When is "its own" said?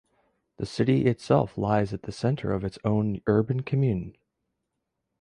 2.63-3.21